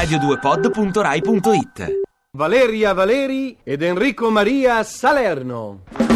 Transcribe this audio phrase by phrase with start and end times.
[0.00, 2.00] radio2pod.rai.it
[2.32, 6.09] Valeria Valeri ed Enrico Maria Salerno.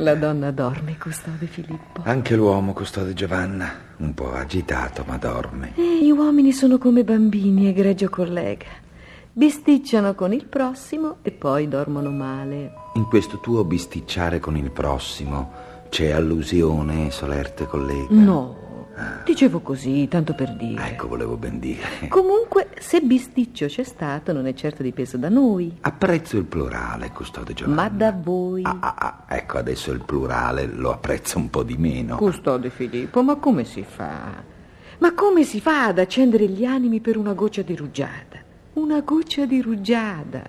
[0.00, 2.02] La donna dorme, custode Filippo.
[2.04, 5.72] Anche l'uomo, custode Giovanna, un po' agitato, ma dorme.
[5.74, 8.66] E gli uomini sono come bambini, egregio collega.
[9.32, 12.72] Bisticciano con il prossimo e poi dormono male.
[12.94, 15.50] In questo tuo bisticciare con il prossimo
[15.88, 18.06] c'è allusione, solerte collega?
[18.10, 18.86] No,
[19.24, 20.90] dicevo così, tanto per dire.
[20.90, 22.06] Ecco, volevo ben dire.
[22.08, 22.47] Comunque,
[22.80, 27.82] se bisticcio c'è stato, non è certo dipeso da noi, Apprezzo il plurale, custode Giovanna.
[27.82, 28.62] ma da voi.
[28.64, 32.16] Ah, ah, ah, ecco, adesso il plurale lo apprezzo un po' di meno.
[32.16, 34.42] Custode Filippo, ma come si fa?
[34.98, 38.42] Ma come si fa ad accendere gli animi per una goccia di rugiada?
[38.74, 40.42] Una goccia di rugiada.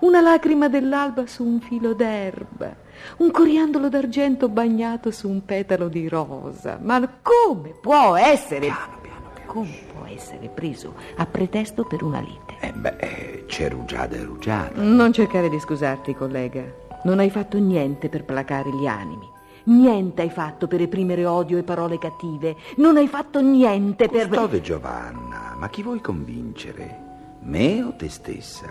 [0.00, 2.74] Una lacrima dell'alba su un filo d'erba.
[3.18, 6.78] Un coriandolo d'argento bagnato su un petalo di rosa.
[6.82, 8.66] Ma come può essere...
[8.66, 9.46] Piano, piano, piano.
[9.46, 9.78] Come
[10.12, 12.54] essere preso a pretesto per una lite?
[12.60, 14.82] Eh beh, eh, c'è rugiada e rugiada.
[14.82, 16.62] Non cercare di scusarti, collega.
[17.04, 19.28] Non hai fatto niente per placare gli animi.
[19.64, 22.56] Niente hai fatto per reprimere odio e parole cattive.
[22.76, 24.28] Non hai fatto niente per...
[24.28, 27.08] Custode Giovanna, ma chi vuoi convincere?
[27.42, 28.66] Me o te stessa?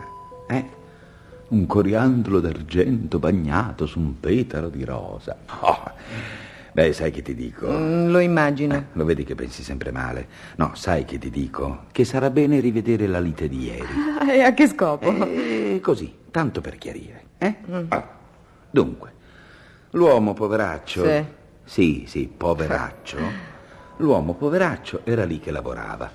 [0.48, 0.78] Eh?
[1.50, 5.38] Un coriandolo d'argento bagnato su un petalo di rosa.
[5.62, 5.92] Oh,
[6.80, 7.68] beh, sai che ti dico?
[7.70, 8.86] Mm, lo immagino.
[8.94, 10.28] Lo vedi che pensi sempre male?
[10.56, 11.86] No, sai che ti dico?
[11.92, 13.86] Che sarà bene rivedere la lite di ieri.
[14.20, 15.12] Ah, E a che scopo?
[15.26, 17.24] Eh, così, tanto per chiarire.
[17.38, 17.56] Eh?
[17.90, 18.08] Ah,
[18.70, 19.12] Dunque,
[19.92, 21.04] l'uomo poveraccio...
[21.04, 21.38] Sì.
[21.66, 23.18] Sì, sì, poveraccio.
[23.98, 26.10] L'uomo poveraccio era lì che lavorava.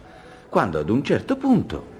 [0.48, 1.92] Quando ad un certo punto...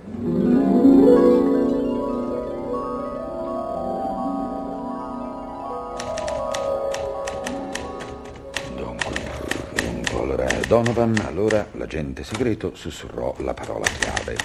[10.74, 14.36] Donovan, allora l'agente segreto sussurrò la parola chiave.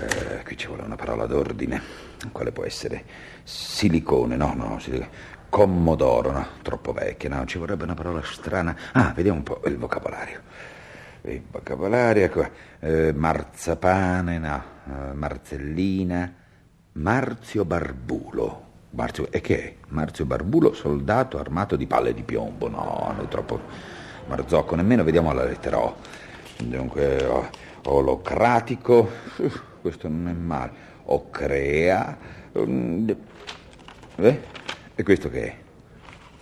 [0.00, 1.80] Eh, qui ci vuole una parola d'ordine.
[2.32, 3.04] Quale può essere?
[3.44, 5.10] Silicone, no, no, silicone.
[5.48, 8.76] Commodoro, no, troppo vecchia, no, ci vorrebbe una parola strana.
[8.94, 10.40] Ah, vediamo un po' il vocabolario.
[11.22, 12.48] Il vocabolario, ecco,
[12.80, 16.34] eh, marzapane, no, eh, marzellina,
[16.94, 18.62] Marzio Barbulo.
[18.90, 19.74] Marzio, e che è?
[19.90, 22.68] Marzio Barbulo, soldato armato di palle di piombo.
[22.68, 25.96] No, no, troppo marzocco, nemmeno vediamo la lettera O.
[26.58, 27.52] Dunque,
[27.84, 29.08] olocratico,
[29.80, 30.82] questo non è male.
[31.06, 32.16] Ocrea,
[32.58, 33.10] mm,
[34.16, 34.40] eh?
[34.94, 35.56] E questo che è?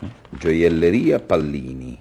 [0.01, 0.09] Eh?
[0.31, 1.99] Gioielleria Pallini.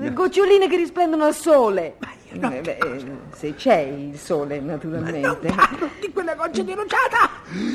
[0.04, 1.96] eh, Goccioline che risplendono al sole.
[2.30, 5.48] Eh, beh, eh, se c'è il sole, naturalmente.
[5.56, 7.30] parlo di quella goccia di rugiada!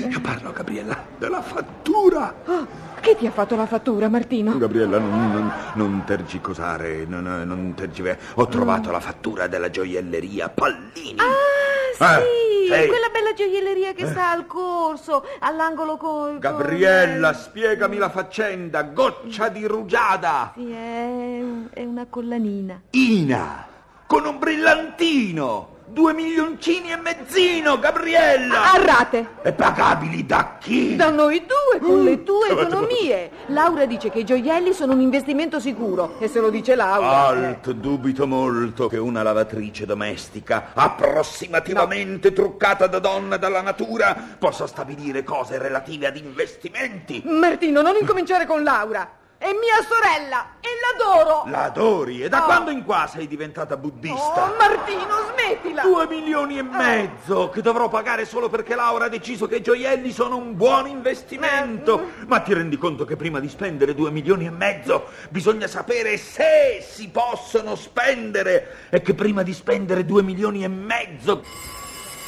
[0.08, 2.34] Io parlo, Gabriella, della fattura!
[2.46, 2.66] Oh,
[3.00, 4.56] che ti ha fatto la fattura, Martino?
[4.58, 11.16] Gabriella, non, non, non tergicosare, non, non tergive- Ho trovato la fattura della gioielleria Pallini.
[11.18, 12.88] Ah, sì, Eh, sì.
[12.88, 16.38] quella bella gioielleria che sta al corso, all'angolo con...
[16.38, 20.52] Gabriella, spiegami la faccenda, goccia di rugiada!
[20.54, 21.40] Sì, è,
[21.72, 22.80] è una collanina.
[22.90, 23.66] Ina,
[24.12, 25.70] con un brillantino!
[25.86, 28.72] Due milioncini e mezzino, Gabriella!
[28.72, 29.26] A rate.
[29.42, 30.96] E pagabili da chi?
[30.96, 32.58] Da noi due, con le tue Mm.
[32.58, 33.30] economie.
[33.46, 36.16] Laura dice che i gioielli sono un investimento sicuro.
[36.18, 37.06] E se lo dice Laura.
[37.08, 37.44] eh.
[37.46, 45.24] Alt, dubito molto che una lavatrice domestica, approssimativamente truccata da donna dalla natura, possa stabilire
[45.24, 47.22] cose relative ad investimenti.
[47.24, 49.20] Martino, non incominciare con Laura.
[49.42, 51.42] È mia sorella e l'adoro.
[51.50, 52.22] La adori?
[52.22, 52.44] E da Oh.
[52.44, 54.52] quando in qua sei diventata buddista?
[54.52, 55.82] Oh, Martino, smettila.
[55.82, 60.12] Due milioni e mezzo che dovrò pagare solo perché Laura ha deciso che i gioielli
[60.12, 62.10] sono un buon investimento.
[62.28, 66.78] Ma ti rendi conto che prima di spendere due milioni e mezzo bisogna sapere se
[66.88, 71.42] si possono spendere e che prima di spendere due milioni e mezzo...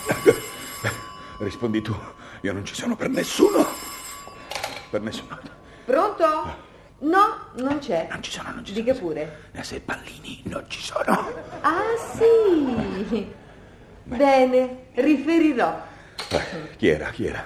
[1.39, 1.95] Rispondi tu,
[2.41, 3.65] io non ci sono per nessuno.
[4.91, 5.39] Per nessuno.
[5.85, 6.73] Pronto?
[7.01, 8.07] No, non c'è.
[8.11, 9.07] Non ci sono, non ci Dica sono.
[9.09, 9.39] pure.
[9.53, 11.31] E se pallini non ci sono.
[11.61, 11.83] Ah,
[12.17, 13.33] sì.
[14.05, 15.83] Bene, riferirò.
[16.31, 17.11] Eh, Chi era?
[17.11, 17.45] Chi era?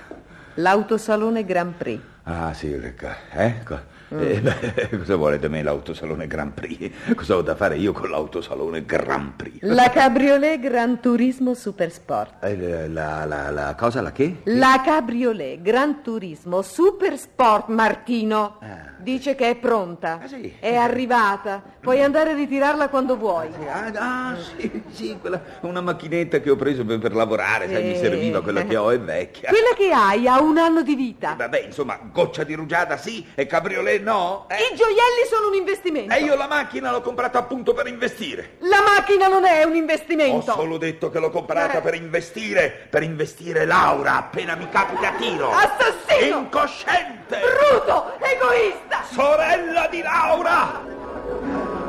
[0.54, 2.00] L'autosalone Grand Prix.
[2.30, 3.06] Ah, sì, ecco.
[3.32, 3.54] eh?
[3.64, 7.14] co- eh, beh, cosa vuole da me l'autosalone Grand Prix?
[7.14, 9.58] Cosa ho da fare io con l'autosalone Grand Prix?
[9.62, 12.42] La Cabriolet Gran Turismo Super Sport.
[12.44, 14.40] Eh, La, la, la cosa, la che?
[14.44, 18.56] La Cabriolet Gran Turismo Super Sport Martino.
[18.60, 18.96] Ah.
[18.98, 20.20] Dice che è pronta.
[20.22, 20.54] Ah, sì?
[20.58, 21.62] È arrivata.
[21.80, 23.48] Puoi andare a ritirarla quando vuoi.
[23.70, 23.90] Ah,
[24.30, 28.00] ah, sì, sì, quella, una macchinetta che ho preso per, per lavorare, sai, mi Sì.
[28.00, 29.50] serviva, quella che ho è vecchia.
[29.50, 31.34] Quella che hai ha un anno di vita.
[31.38, 34.46] Vabbè, insomma, goccia di rugiada sì e cabriolet no?
[34.48, 34.56] Eh?
[34.72, 36.12] I gioielli sono un investimento.
[36.12, 38.56] E io la macchina l'ho comprata appunto per investire.
[38.60, 40.52] La macchina non è un Ho investimento.
[40.52, 41.80] solo detto che l'ho comprata Eh.
[41.80, 45.50] per investire, per investire Laura appena mi capita a tiro.
[45.52, 46.38] Assassino!
[46.38, 47.38] Incosciente!
[47.38, 48.14] Bruto!
[48.18, 49.04] Egoista!
[49.12, 51.86] Sorella di Laura!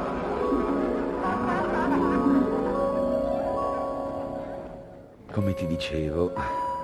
[5.31, 6.33] Come ti dicevo,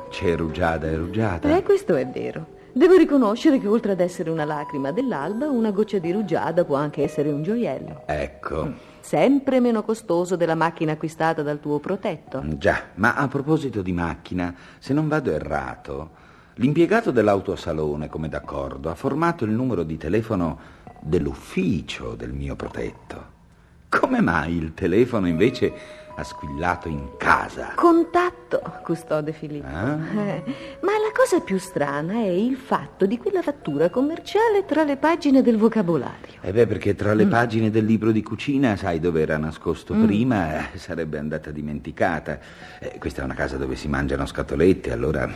[0.09, 1.56] c'è rugiada e rugiada.
[1.57, 2.53] Eh, questo è vero.
[2.77, 7.04] Devo riconoscere che oltre ad essere una lacrima dell'alba, una goccia di rugiada può anche
[7.04, 8.01] essere un gioiello.
[8.06, 8.74] Ecco.
[9.00, 12.44] Sempre meno costoso della macchina acquistata dal tuo protetto.
[12.57, 16.10] Già, ma a proposito di macchina, se non vado errato,
[16.56, 20.60] l'impiegato dell'autosalone, come d'accordo, ha formato il numero di telefono
[21.00, 23.24] dell'ufficio del mio protetto.
[23.88, 25.72] Come mai il telefono invece
[26.15, 27.73] ha squillato in casa?
[27.75, 29.67] Contatto, custode Filippo.
[29.67, 29.97] Ah.
[30.15, 30.44] Eh,
[30.81, 35.41] ma la cosa più strana è il fatto di quella fattura commerciale tra le pagine
[35.41, 36.39] del vocabolario.
[36.41, 40.71] Eh beh, perché tra le pagine del libro di cucina, sai dove era nascosto prima,
[40.71, 42.39] eh, sarebbe andata dimenticata.
[42.79, 45.29] Eh, questa è una casa dove si mangiano scatolette, allora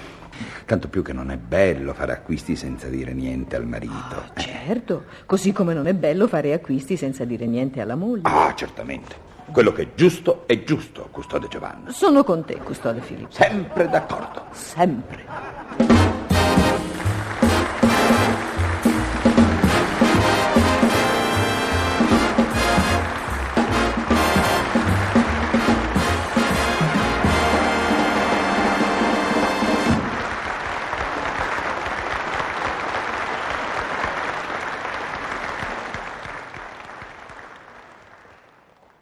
[0.66, 4.24] tanto più che non è bello fare acquisti senza dire niente al marito.
[4.36, 4.42] Eh.
[4.42, 8.22] Certo, così come non è bello fare acquisti senza dire niente alla moglie.
[8.24, 9.28] Ah, certamente.
[9.52, 11.92] Quello che è giusto è giusto, custode Giovanna.
[11.92, 13.32] Sono con te, custode Filippo.
[13.32, 14.46] Sempre d'accordo.
[14.52, 15.79] Sempre.